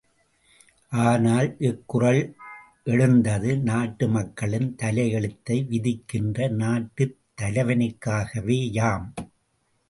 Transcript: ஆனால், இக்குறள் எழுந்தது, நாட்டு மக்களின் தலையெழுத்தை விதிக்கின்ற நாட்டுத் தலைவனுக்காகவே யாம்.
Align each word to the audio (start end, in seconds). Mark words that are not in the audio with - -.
ஆனால், 0.91 1.55
இக்குறள் 1.59 2.21
எழுந்தது, 2.83 3.57
நாட்டு 3.59 4.07
மக்களின் 4.07 4.75
தலையெழுத்தை 4.75 5.57
விதிக்கின்ற 5.65 6.49
நாட்டுத் 6.55 7.17
தலைவனுக்காகவே 7.41 8.59
யாம். 8.71 9.13